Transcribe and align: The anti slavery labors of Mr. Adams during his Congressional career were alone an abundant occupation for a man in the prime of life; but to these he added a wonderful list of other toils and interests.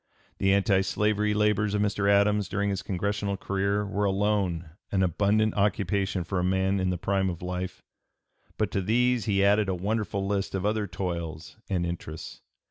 The 0.39 0.51
anti 0.51 0.81
slavery 0.81 1.35
labors 1.35 1.75
of 1.75 1.81
Mr. 1.83 2.09
Adams 2.09 2.49
during 2.49 2.71
his 2.71 2.81
Congressional 2.81 3.37
career 3.37 3.85
were 3.85 4.05
alone 4.05 4.71
an 4.91 5.03
abundant 5.03 5.53
occupation 5.53 6.23
for 6.23 6.39
a 6.39 6.43
man 6.43 6.79
in 6.79 6.89
the 6.89 6.97
prime 6.97 7.29
of 7.29 7.43
life; 7.43 7.83
but 8.57 8.71
to 8.71 8.81
these 8.81 9.25
he 9.25 9.45
added 9.45 9.69
a 9.69 9.75
wonderful 9.75 10.25
list 10.25 10.55
of 10.55 10.65
other 10.65 10.87
toils 10.87 11.55
and 11.69 11.85
interests. 11.85 12.41